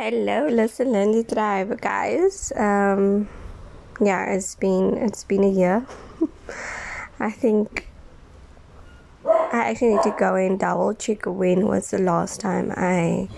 Hello, 0.00 0.46
listen, 0.46 0.92
Linda 0.92 1.24
tribe, 1.24 1.80
guys. 1.80 2.52
Um, 2.54 3.28
yeah, 4.00 4.30
it's 4.30 4.54
been 4.54 4.96
it's 4.96 5.24
been 5.24 5.42
a 5.42 5.50
year. 5.50 5.84
I 7.18 7.32
think 7.32 7.88
I 9.26 9.70
actually 9.70 9.94
need 9.94 10.04
to 10.04 10.14
go 10.16 10.36
and 10.36 10.56
double 10.56 10.94
check 10.94 11.26
when 11.26 11.66
was 11.66 11.90
the 11.90 11.98
last 11.98 12.38
time 12.38 12.72
I 12.76 13.28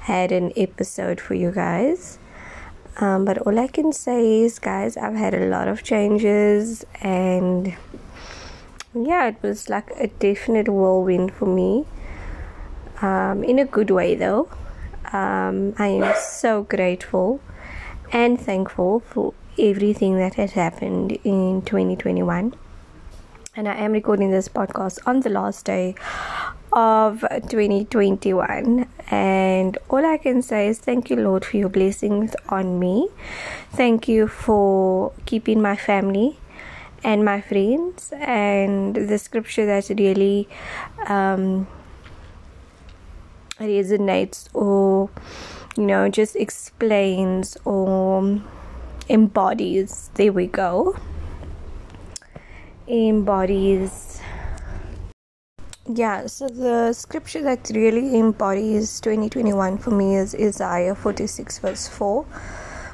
had 0.00 0.32
an 0.32 0.52
episode 0.54 1.18
for 1.18 1.32
you 1.32 1.50
guys. 1.50 2.18
Um, 2.98 3.24
but 3.24 3.38
all 3.46 3.58
I 3.58 3.68
can 3.68 3.90
say 3.90 4.42
is, 4.42 4.58
guys, 4.58 4.98
I've 4.98 5.14
had 5.14 5.32
a 5.32 5.46
lot 5.46 5.66
of 5.66 5.82
changes, 5.82 6.84
and 7.00 7.74
yeah, 8.94 9.28
it 9.28 9.36
was 9.40 9.70
like 9.70 9.90
a 9.96 10.08
definite 10.08 10.68
whirlwind 10.68 11.32
for 11.32 11.46
me. 11.46 11.86
Um, 13.00 13.42
in 13.42 13.58
a 13.58 13.64
good 13.64 13.90
way, 13.90 14.14
though. 14.14 14.50
Um, 15.12 15.74
I 15.78 15.88
am 15.88 16.14
so 16.18 16.62
grateful 16.62 17.40
and 18.12 18.40
thankful 18.40 19.00
for 19.00 19.34
everything 19.58 20.16
that 20.16 20.34
has 20.34 20.52
happened 20.52 21.12
in 21.24 21.62
2021. 21.62 22.54
And 23.54 23.68
I 23.68 23.74
am 23.74 23.92
recording 23.92 24.30
this 24.30 24.48
podcast 24.48 24.98
on 25.06 25.20
the 25.20 25.28
last 25.28 25.66
day 25.66 25.94
of 26.72 27.20
2021. 27.20 28.88
And 29.10 29.76
all 29.90 30.06
I 30.06 30.16
can 30.16 30.40
say 30.40 30.68
is 30.68 30.78
thank 30.78 31.10
you, 31.10 31.16
Lord, 31.16 31.44
for 31.44 31.58
your 31.58 31.68
blessings 31.68 32.34
on 32.48 32.78
me. 32.78 33.08
Thank 33.72 34.08
you 34.08 34.26
for 34.26 35.12
keeping 35.26 35.60
my 35.60 35.76
family 35.76 36.38
and 37.04 37.24
my 37.24 37.42
friends. 37.42 38.10
And 38.16 38.94
the 38.94 39.18
scripture 39.18 39.66
that 39.66 39.90
really 39.90 40.48
um, 41.06 41.66
resonates 43.62 44.48
or, 44.54 45.10
you 45.76 45.84
know, 45.84 46.08
just 46.08 46.36
explains 46.36 47.56
or 47.64 48.40
embodies. 49.08 50.10
There 50.14 50.32
we 50.32 50.46
go. 50.46 50.96
Embodies. 52.88 54.20
Yeah, 55.86 56.26
so 56.26 56.48
the 56.48 56.92
scripture 56.92 57.42
that 57.42 57.70
really 57.74 58.16
embodies 58.16 59.00
2021 59.00 59.78
for 59.78 59.90
me 59.90 60.14
is 60.14 60.32
Isaiah 60.32 60.94
46, 60.94 61.58
verse 61.58 61.88
4, 61.88 62.22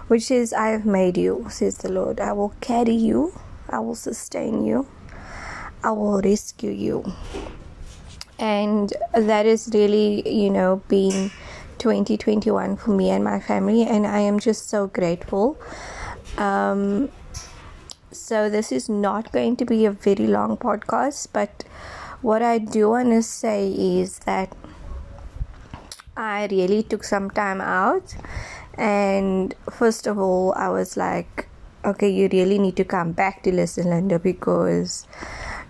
which 0.09 0.31
is, 0.31 0.55
I 0.55 0.69
have 0.69 0.87
made 0.87 1.19
you, 1.19 1.47
says 1.51 1.77
the 1.79 1.93
Lord. 1.93 2.19
I 2.19 2.33
will 2.33 2.55
carry 2.61 2.95
you, 2.95 3.35
I 3.69 3.81
will 3.81 3.95
sustain 3.95 4.65
you, 4.65 4.87
I 5.85 5.91
will 5.91 6.23
rescue 6.23 6.71
you. 6.71 7.13
And 8.39 8.93
that 9.15 9.47
is 9.47 9.71
really, 9.73 10.29
you 10.29 10.51
know, 10.51 10.83
been 10.89 11.31
2021 11.79 12.77
for 12.77 12.91
me 12.91 13.11
and 13.11 13.25
my 13.25 13.41
family, 13.41 13.83
and 13.85 14.07
I 14.07 14.21
am 14.21 14.39
just 14.39 14.69
so 14.69 14.87
grateful. 14.87 15.59
Um, 16.37 17.11
so, 18.13 18.49
this 18.51 18.73
is 18.73 18.89
not 18.89 19.33
going 19.33 19.57
to 19.57 19.65
be 19.65 19.87
a 19.87 19.91
very 19.91 20.27
long 20.27 20.57
podcast, 20.57 21.29
but 21.33 21.65
what 22.23 22.43
I 22.43 22.59
do 22.59 22.91
want 22.91 23.11
to 23.11 23.23
say 23.23 23.71
is 23.71 24.21
that 24.21 24.55
I 26.17 26.47
really 26.51 26.83
took 26.83 27.05
some 27.05 27.31
time 27.31 27.61
out, 27.61 28.15
and 28.75 29.55
first 29.71 30.07
of 30.07 30.19
all, 30.19 30.53
I 30.55 30.69
was 30.69 30.97
like, 30.97 31.49
okay, 31.85 32.09
you 32.11 32.29
really 32.33 32.59
need 32.59 32.77
to 32.77 32.85
come 32.85 33.13
back 33.13 33.43
to 33.45 33.53
Listen 33.53 33.91
Linda 33.91 34.19
because 34.19 35.07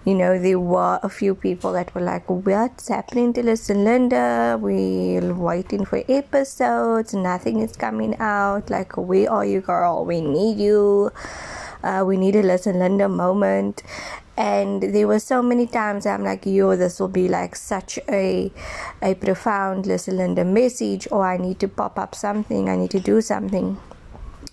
you 0.08 0.14
know, 0.14 0.38
there 0.38 0.58
were 0.58 0.98
a 1.02 1.08
few 1.10 1.34
people 1.34 1.72
that 1.74 1.94
were 1.94 2.00
like, 2.00 2.24
What's 2.30 2.88
happening 2.88 3.34
to 3.34 3.42
Listen 3.42 3.84
Linda? 3.84 4.56
We're 4.58 5.34
waiting 5.34 5.84
for 5.84 6.02
episodes, 6.08 7.12
nothing 7.12 7.60
is 7.60 7.76
coming 7.76 8.16
out. 8.18 8.70
Like, 8.70 8.96
where 8.96 9.30
are 9.30 9.44
you, 9.44 9.60
girl? 9.60 10.06
We 10.06 10.22
need 10.22 10.58
you. 10.58 11.12
Uh, 11.84 12.04
we 12.06 12.16
need 12.16 12.36
a 12.36 12.42
Listen 12.42 12.78
Linda 12.78 13.06
moment. 13.06 13.82
And 14.38 14.82
there 14.82 15.06
were 15.06 15.18
so 15.18 15.42
many 15.42 15.66
times 15.66 16.06
I'm 16.06 16.24
like, 16.24 16.46
yo, 16.46 16.74
this 16.74 17.00
will 17.00 17.08
be 17.08 17.28
like 17.28 17.54
such 17.54 17.98
a 18.08 18.50
a 19.02 19.14
profound 19.14 19.84
Listen 19.84 20.16
Linda 20.16 20.42
message, 20.42 21.06
or 21.10 21.26
I 21.26 21.36
need 21.36 21.60
to 21.60 21.68
pop 21.68 21.98
up 21.98 22.14
something, 22.14 22.70
I 22.70 22.76
need 22.76 22.92
to 22.92 23.00
do 23.00 23.20
something. 23.20 23.76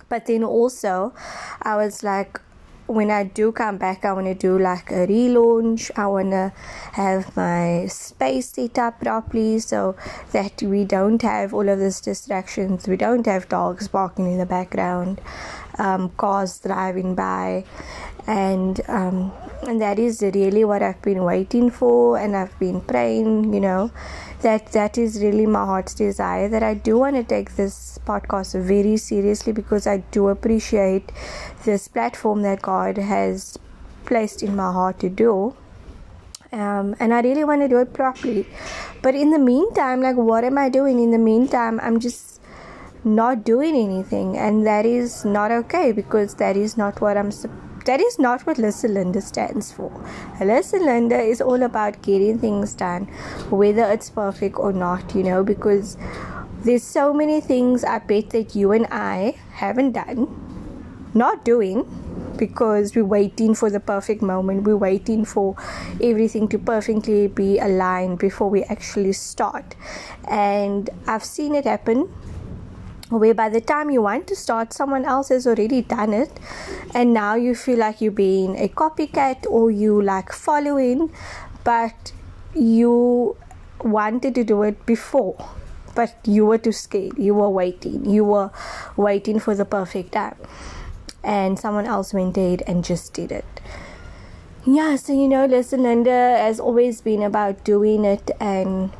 But 0.10 0.26
then 0.26 0.44
also, 0.44 1.14
I 1.62 1.78
was 1.78 2.04
like, 2.04 2.42
when 2.88 3.10
I 3.10 3.24
do 3.24 3.52
come 3.52 3.78
back, 3.78 4.06
I 4.06 4.14
want 4.14 4.28
to 4.28 4.36
do 4.36 4.60
like 4.60 4.92
a 4.92 5.08
relaunch. 5.08 5.92
I 5.96 6.08
want 6.08 6.32
to 6.32 6.54
have 6.94 7.36
my 7.36 7.88
space 7.88 8.50
set 8.50 8.78
up 8.78 9.00
properly 9.00 9.60
so 9.60 9.96
that 10.32 10.62
we 10.62 10.86
don't 10.86 11.22
have 11.22 11.54
all 11.54 11.68
of 11.68 11.80
these 11.80 12.00
distractions. 12.00 12.88
We 12.88 12.98
don't 12.98 13.26
have 13.26 13.50
dogs 13.50 13.88
barking 13.88 14.32
in 14.32 14.38
the 14.38 14.46
background, 14.46 15.20
um, 15.80 16.10
cars 16.18 16.60
driving 16.60 17.16
by, 17.16 17.66
and 18.28 18.80
um, 18.88 19.32
and 19.68 19.82
that 19.82 20.00
is 20.00 20.22
really 20.22 20.64
what 20.64 20.82
I've 20.82 21.02
been 21.02 21.24
waiting 21.24 21.70
for, 21.70 22.18
and 22.18 22.36
I've 22.36 22.58
been 22.60 22.82
praying. 22.82 23.54
You 23.54 23.60
know, 23.60 23.92
that 24.42 24.72
that 24.74 24.98
is 24.98 25.22
really 25.22 25.46
my 25.46 25.66
heart's 25.66 25.94
desire. 25.94 26.48
That 26.50 26.64
I 26.64 26.74
do 26.74 26.98
want 27.00 27.16
to 27.16 27.24
take 27.24 27.56
this 27.56 28.00
podcast 28.06 28.60
very 28.62 28.98
seriously 28.98 29.54
because 29.54 29.88
I 29.88 29.98
do 30.18 30.28
appreciate 30.30 31.12
this 31.64 31.88
platform 31.88 32.42
that 32.44 32.62
God 32.62 32.98
has 32.98 33.58
placed 34.06 34.44
in 34.44 34.56
my 34.56 34.72
heart 34.72 35.00
to 35.00 35.10
do. 35.10 35.56
Um, 36.52 36.96
and 37.00 37.14
I 37.14 37.22
really 37.22 37.44
want 37.44 37.62
to 37.62 37.68
do 37.68 37.80
it 37.80 37.92
properly. 37.94 38.48
But 39.02 39.16
in 39.16 39.32
the 39.32 39.40
meantime, 39.40 40.02
like, 40.02 40.16
what 40.16 40.44
am 40.44 40.58
I 40.58 40.70
doing? 40.70 41.00
In 41.00 41.12
the 41.12 41.18
meantime, 41.18 41.80
I'm 41.82 42.00
just 42.00 42.40
not 43.04 43.44
doing 43.44 43.76
anything, 43.76 44.38
and 44.38 44.66
that 44.66 44.86
is 44.86 45.26
not 45.26 45.52
okay 45.52 45.92
because 45.92 46.36
that 46.36 46.56
is 46.56 46.78
not 46.78 47.02
what 47.02 47.18
I'm. 47.18 47.32
That 47.86 48.02
is 48.02 48.18
not 48.18 48.48
what 48.48 48.58
Listen 48.58 48.96
Linda 48.96 49.22
stands 49.22 49.72
for. 49.72 49.92
Listen 50.42 50.86
Linda 50.86 51.20
is 51.20 51.40
all 51.40 51.62
about 51.62 52.02
getting 52.02 52.40
things 52.40 52.74
done, 52.74 53.06
whether 53.50 53.84
it's 53.84 54.10
perfect 54.10 54.58
or 54.58 54.74
not, 54.74 55.14
you 55.14 55.22
know, 55.24 55.44
because 55.44 55.96
there's 56.64 56.84
so 56.84 57.14
many 57.14 57.42
things 57.42 57.84
I 57.84 58.00
bet 58.00 58.32
that 58.32 58.56
you 58.56 58.72
and 58.72 58.88
I 58.90 59.36
haven't 59.52 59.92
done, 59.92 60.28
not 61.14 61.46
doing, 61.46 61.86
because 62.38 62.96
we're 62.96 63.06
waiting 63.06 63.54
for 63.54 63.70
the 63.70 63.80
perfect 63.80 64.22
moment. 64.22 64.64
We're 64.64 64.78
waiting 64.78 65.24
for 65.24 65.56
everything 66.02 66.48
to 66.50 66.58
perfectly 66.58 67.28
be 67.28 67.60
aligned 67.60 68.20
before 68.20 68.50
we 68.50 68.64
actually 68.64 69.14
start. 69.14 69.76
And 70.28 70.90
I've 71.08 71.24
seen 71.24 71.56
it 71.56 71.66
happen 71.66 72.12
where 73.10 73.34
by 73.34 73.50
the 73.50 73.62
time 73.62 73.90
you 73.90 74.02
want 74.02 74.28
to 74.28 74.36
start, 74.36 74.74
someone 74.74 75.06
else 75.06 75.30
has 75.30 75.46
already 75.46 75.82
done 75.82 76.14
it, 76.14 76.32
and 76.94 77.14
now 77.14 77.36
you 77.36 77.56
feel 77.56 77.78
like 77.78 78.02
you're 78.02 78.12
being 78.12 78.58
a 78.58 78.68
copycat 78.68 79.46
or 79.50 79.70
you 79.70 80.02
like 80.02 80.32
following, 80.32 81.12
but 81.64 82.12
you 82.56 83.38
wanted 83.84 84.34
to 84.36 84.44
do 84.44 84.64
it 84.64 84.86
before, 84.86 85.36
but 85.94 86.16
you 86.26 86.46
were 86.46 86.58
too 86.58 86.72
scared, 86.72 87.18
you 87.18 87.36
were 87.36 87.50
waiting, 87.50 88.10
you 88.10 88.24
were 88.24 88.50
waiting 88.98 89.40
for 89.40 89.54
the 89.54 89.66
perfect 89.66 90.14
time, 90.14 90.38
and 91.24 91.60
someone 91.60 91.86
else 91.86 92.14
went 92.14 92.36
ahead 92.38 92.64
and 92.66 92.84
just 92.84 93.14
did 93.14 93.32
it. 93.32 93.46
Yeah, 94.66 94.96
so 94.96 95.14
you 95.14 95.28
know, 95.28 95.46
Listen 95.46 95.84
Linda 95.84 96.10
has 96.10 96.60
always 96.60 97.00
been 97.02 97.22
about 97.22 97.64
doing 97.64 98.04
it 98.04 98.32
and 98.40 98.92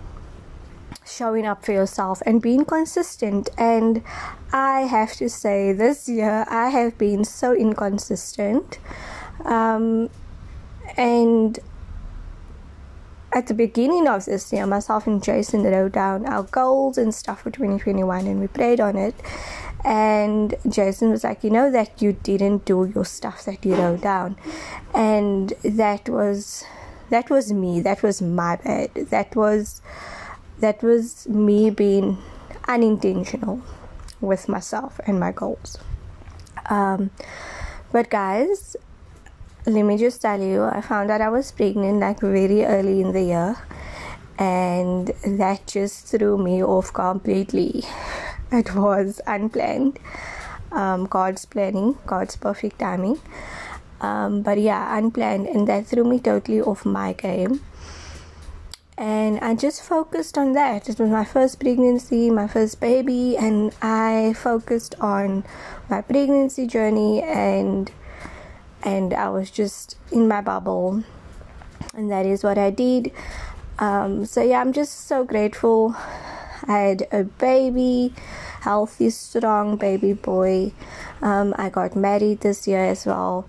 showing 1.06 1.46
up 1.46 1.64
for 1.64 1.72
yourself 1.72 2.22
and 2.26 2.42
being 2.42 2.66
consistent. 2.66 3.50
And 3.58 4.04
I 4.52 4.82
have 4.82 5.14
to 5.14 5.30
say, 5.30 5.72
this 5.72 6.10
year 6.10 6.46
I 6.50 6.70
have 6.70 6.98
been 6.98 7.24
so 7.24 7.54
inconsistent. 7.54 8.80
Um, 9.44 10.10
and 10.98 11.60
at 13.32 13.48
the 13.48 13.54
beginning 13.54 14.08
of 14.08 14.26
this 14.26 14.52
year, 14.54 14.66
myself 14.66 15.08
and 15.08 15.22
Jason 15.24 15.64
wrote 15.64 15.92
down 15.92 16.26
our 16.26 16.44
goals 16.44 16.98
and 16.98 17.14
stuff 17.14 17.42
for 17.42 17.52
2021 17.52 18.26
and 18.26 18.40
we 18.40 18.48
prayed 18.48 18.80
on 18.80 18.96
it. 18.96 19.16
And 19.84 20.56
Jason 20.68 21.12
was 21.12 21.24
like, 21.24 21.44
You 21.44 21.52
know, 21.52 21.70
that 21.70 22.02
you 22.02 22.14
didn't 22.14 22.66
do 22.66 22.92
your 22.96 23.06
stuff 23.06 23.46
that 23.46 23.64
you 23.64 23.76
wrote 23.76 24.02
down. 24.02 24.38
And 24.94 25.54
that 25.64 26.10
was. 26.10 26.64
That 27.12 27.30
was 27.30 27.54
me. 27.54 27.82
That 27.82 28.02
was 28.02 28.20
my 28.20 28.56
bad. 28.56 28.96
That 28.96 29.36
was 29.36 29.80
that 30.60 30.82
was 30.82 31.28
me 31.28 31.70
being 31.70 32.18
unintentional 32.68 33.62
with 34.22 34.48
myself 34.48 35.00
and 35.06 35.20
my 35.20 35.32
goals. 35.32 35.78
Um, 36.70 37.12
but 37.92 38.10
guys, 38.10 38.76
let 39.66 39.84
me 39.84 39.98
just 39.98 40.22
tell 40.22 40.42
you, 40.42 40.64
I 40.64 40.82
found 40.82 41.12
out 41.12 41.22
I 41.22 41.30
was 41.30 41.52
pregnant 41.52 42.00
like 42.00 42.20
very 42.20 42.66
early 42.66 43.02
in 43.02 43.12
the 43.14 43.24
year, 43.24 43.56
and 44.38 45.08
that 45.26 45.68
just 45.68 46.08
threw 46.08 46.38
me 46.38 46.64
off 46.64 46.94
completely. 46.94 47.84
It 48.52 48.76
was 48.76 49.20
unplanned, 49.26 50.00
um, 50.72 51.08
God's 51.08 51.46
planning, 51.46 51.98
God's 52.06 52.36
perfect 52.36 52.78
timing. 52.80 53.20
Um, 54.00 54.44
but 54.44 54.60
yeah, 54.60 54.98
unplanned, 54.98 55.48
and 55.48 55.68
that 55.68 55.88
threw 55.88 56.04
me 56.04 56.20
totally 56.20 56.62
off 56.62 56.86
my 56.86 57.14
game 57.14 57.62
and 58.98 59.40
I 59.40 59.56
just 59.56 59.84
focused 59.84 60.38
on 60.38 60.54
that. 60.54 60.88
It 60.88 61.00
was 61.00 61.10
my 61.10 61.26
first 61.26 61.60
pregnancy, 61.60 62.30
my 62.30 62.48
first 62.48 62.80
baby, 62.80 63.36
and 63.38 63.74
I 63.82 64.34
focused 64.38 64.96
on 65.02 65.44
my 65.90 66.02
pregnancy 66.02 66.66
journey 66.66 67.22
and 67.22 67.92
and 68.84 69.14
I 69.14 69.30
was 69.30 69.50
just 69.50 69.98
in 70.12 70.28
my 70.28 70.42
bubble, 70.42 71.04
and 71.94 72.12
that 72.12 72.26
is 72.26 72.44
what 72.44 72.58
I 72.58 72.70
did. 72.70 73.12
Um, 73.80 74.26
so 74.26 74.42
yeah, 74.42 74.62
I'm 74.62 74.72
just 74.72 75.08
so 75.08 75.24
grateful. 75.24 75.96
I 76.68 76.78
had 76.78 77.08
a 77.12 77.24
baby, 77.24 78.14
healthy, 78.62 79.10
strong 79.10 79.76
baby 79.76 80.14
boy. 80.14 80.72
Um, 81.22 81.54
I 81.58 81.70
got 81.70 81.96
married 81.96 82.42
this 82.42 82.68
year 82.68 82.86
as 82.86 83.06
well. 83.06 83.48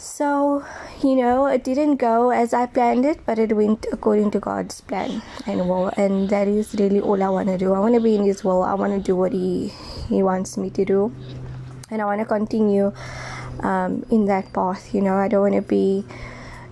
So, 0.00 0.64
you 1.02 1.14
know, 1.14 1.44
it 1.44 1.62
didn't 1.62 1.96
go 1.96 2.30
as 2.30 2.54
I 2.54 2.64
planned 2.64 3.04
it, 3.04 3.20
but 3.26 3.38
it 3.38 3.54
went 3.54 3.84
according 3.92 4.30
to 4.30 4.40
God's 4.40 4.80
plan 4.80 5.20
and 5.46 5.68
will. 5.68 5.88
And 5.88 6.30
that 6.30 6.48
is 6.48 6.74
really 6.76 7.00
all 7.00 7.22
I 7.22 7.28
want 7.28 7.48
to 7.48 7.58
do. 7.58 7.74
I 7.74 7.80
want 7.80 7.94
to 7.96 8.00
be 8.00 8.14
in 8.14 8.24
His 8.24 8.42
will. 8.42 8.62
I 8.62 8.72
want 8.72 8.94
to 8.94 8.98
do 8.98 9.14
what 9.14 9.32
He 9.32 9.74
He 10.08 10.22
wants 10.22 10.56
me 10.56 10.70
to 10.70 10.86
do, 10.86 11.14
and 11.90 12.00
I 12.00 12.06
want 12.06 12.20
to 12.20 12.24
continue 12.24 12.94
um, 13.60 14.06
in 14.10 14.24
that 14.24 14.54
path. 14.54 14.94
You 14.94 15.02
know, 15.02 15.16
I 15.16 15.28
don't 15.28 15.42
want 15.42 15.54
to 15.56 15.60
be 15.60 16.06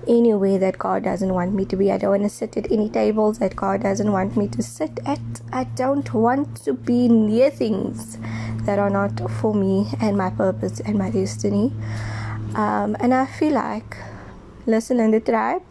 any 0.06 0.32
way 0.32 0.56
that 0.56 0.78
God 0.78 1.04
doesn't 1.04 1.34
want 1.34 1.52
me 1.52 1.66
to 1.66 1.76
be. 1.76 1.92
I 1.92 1.98
don't 1.98 2.12
want 2.12 2.22
to 2.22 2.30
sit 2.30 2.56
at 2.56 2.72
any 2.72 2.88
tables 2.88 3.40
that 3.40 3.54
God 3.54 3.82
doesn't 3.82 4.10
want 4.10 4.38
me 4.38 4.48
to 4.48 4.62
sit 4.62 5.00
at. 5.04 5.20
I 5.52 5.64
don't 5.64 6.14
want 6.14 6.64
to 6.64 6.72
be 6.72 7.08
near 7.08 7.50
things 7.50 8.16
that 8.62 8.78
are 8.78 8.88
not 8.88 9.20
for 9.32 9.52
me 9.52 9.90
and 10.00 10.16
my 10.16 10.30
purpose 10.30 10.80
and 10.80 10.96
my 10.96 11.10
destiny. 11.10 11.74
Um, 12.54 12.96
and 13.00 13.14
I 13.14 13.26
feel 13.26 13.52
like, 13.52 13.96
listen 14.66 14.98
Linda 14.98 15.20
tribe, 15.20 15.62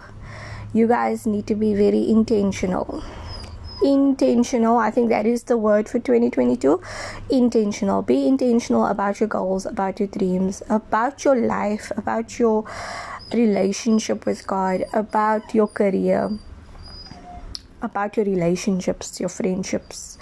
you 0.73 0.87
guys 0.87 1.25
need 1.25 1.47
to 1.47 1.55
be 1.55 1.73
very 1.73 2.09
intentional. 2.09 3.03
Intentional, 3.83 4.77
I 4.77 4.89
think 4.89 5.09
that 5.09 5.25
is 5.25 5.43
the 5.43 5.55
word 5.57 5.87
for 5.87 5.99
2022. 5.99 6.81
Intentional. 7.29 8.01
Be 8.01 8.27
intentional 8.27 8.85
about 8.87 9.19
your 9.19 9.29
goals, 9.29 9.65
about 9.65 9.99
your 9.99 10.07
dreams, 10.07 10.63
about 10.69 11.23
your 11.23 11.35
life, 11.35 11.91
about 11.95 12.39
your 12.39 12.65
relationship 13.33 14.25
with 14.25 14.47
God, 14.47 14.83
about 14.93 15.53
your 15.53 15.67
career, 15.67 16.31
about 17.81 18.17
your 18.17 18.25
relationships, 18.25 19.19
your 19.19 19.29
friendships, 19.29 20.17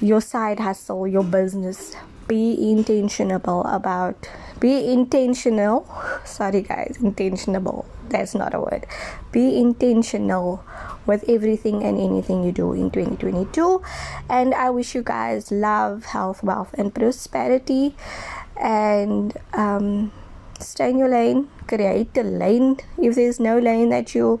your 0.00 0.20
side 0.20 0.60
hustle, 0.60 1.06
your 1.06 1.24
business. 1.24 1.96
Be 2.30 2.54
intentional 2.70 3.66
about 3.66 4.30
be 4.60 4.92
intentional 4.92 5.88
sorry 6.24 6.62
guys 6.62 6.98
intentional 7.02 7.86
that's 8.08 8.34
not 8.34 8.54
a 8.54 8.60
word. 8.60 8.86
Be 9.32 9.58
intentional 9.58 10.62
with 11.06 11.24
everything 11.28 11.82
and 11.82 11.98
anything 11.98 12.44
you 12.44 12.52
do 12.52 12.72
in 12.72 12.90
2022 12.90 13.82
and 14.28 14.54
i 14.54 14.68
wish 14.68 14.94
you 14.94 15.02
guys 15.02 15.50
love 15.50 16.04
health 16.06 16.42
wealth 16.42 16.74
and 16.78 16.94
prosperity. 16.94 17.96
And 18.56 19.34
um, 19.54 20.12
stay 20.60 20.90
in 20.90 20.98
your 20.98 21.08
lane 21.08 21.48
create 21.70 22.16
a 22.18 22.22
lane. 22.22 22.78
If 22.98 23.14
there's 23.14 23.38
no 23.38 23.58
lane 23.58 23.90
that 23.90 24.14
you 24.14 24.40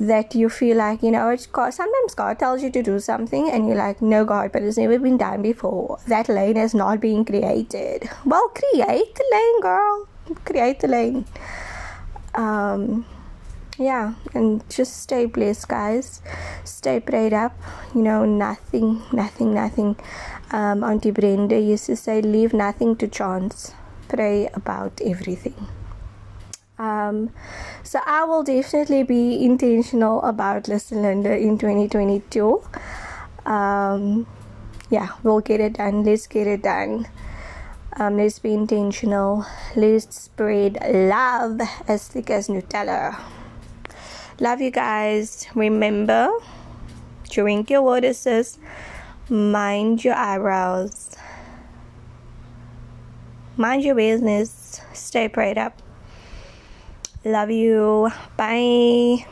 that 0.00 0.34
you 0.34 0.48
feel 0.48 0.78
like 0.78 1.02
you 1.02 1.10
know 1.10 1.28
it's 1.28 1.46
God, 1.46 1.74
sometimes 1.74 2.14
god 2.14 2.38
tells 2.38 2.62
you 2.62 2.70
to 2.70 2.82
do 2.82 2.98
something 2.98 3.50
and 3.50 3.66
you're 3.66 3.76
like 3.76 4.00
no 4.00 4.24
god 4.24 4.50
but 4.50 4.62
it's 4.62 4.78
never 4.78 4.98
been 4.98 5.18
done 5.18 5.42
before. 5.42 5.98
That 6.08 6.28
lane 6.28 6.56
has 6.56 6.74
not 6.74 7.00
been 7.00 7.24
created. 7.24 8.08
Well 8.24 8.48
create 8.48 9.14
the 9.14 9.24
lane 9.32 9.60
girl. 9.60 10.08
Create 10.46 10.80
the 10.80 10.88
lane. 10.88 11.26
Um 12.34 13.04
yeah 13.78 14.14
and 14.32 14.68
just 14.70 14.96
stay 15.02 15.26
blessed 15.26 15.68
guys. 15.68 16.22
Stay 16.64 16.98
prayed 17.00 17.34
up 17.34 17.52
you 17.94 18.02
know 18.02 18.24
nothing 18.24 19.02
nothing 19.12 19.52
nothing. 19.52 19.96
Um 20.50 20.82
auntie 20.82 21.10
brenda 21.10 21.60
used 21.60 21.86
to 21.86 21.96
say 21.96 22.22
leave 22.22 22.54
nothing 22.54 22.96
to 22.96 23.06
chance. 23.06 23.72
Pray 24.08 24.48
about 24.54 25.00
everything 25.04 25.68
um, 26.80 27.28
so 27.82 28.00
I 28.06 28.24
will 28.24 28.42
definitely 28.42 29.02
be 29.02 29.44
intentional 29.44 30.22
about 30.22 30.66
Listen 30.66 31.02
Linda 31.02 31.36
in 31.36 31.58
2022. 31.58 32.62
Um, 33.44 34.26
yeah, 34.88 35.10
we'll 35.22 35.40
get 35.40 35.60
it 35.60 35.74
done. 35.74 36.04
Let's 36.04 36.26
get 36.26 36.46
it 36.46 36.62
done. 36.62 37.06
Um, 37.96 38.16
let's 38.16 38.38
be 38.38 38.54
intentional. 38.54 39.44
Let's 39.76 40.18
spread 40.18 40.78
love 40.82 41.60
as 41.86 42.08
thick 42.08 42.30
as 42.30 42.48
Nutella. 42.48 43.20
Love 44.40 44.62
you 44.62 44.70
guys. 44.70 45.46
Remember, 45.54 46.30
drink 47.28 47.68
your 47.68 47.82
water, 47.82 48.14
sis. 48.14 48.56
Mind 49.28 50.02
your 50.02 50.14
eyebrows. 50.14 51.14
Mind 53.58 53.84
your 53.84 53.96
business. 53.96 54.80
Stay 54.94 55.28
prayed 55.28 55.58
up. 55.58 55.82
Love 57.24 57.50
you. 57.50 58.10
Bye. 58.36 59.26